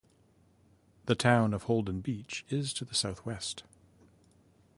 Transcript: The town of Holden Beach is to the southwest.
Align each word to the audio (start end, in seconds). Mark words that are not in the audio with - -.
The 1.05 1.13
town 1.13 1.53
of 1.53 1.65
Holden 1.65 2.01
Beach 2.01 2.43
is 2.49 2.73
to 2.73 2.85
the 2.85 2.95
southwest. 2.95 3.61